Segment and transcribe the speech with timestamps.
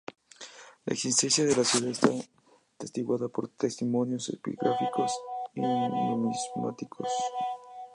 [0.85, 2.09] La existencia de la ciudad esta
[2.79, 5.11] atestiguada por testimonios epigráficos
[5.53, 7.07] y numismáticos.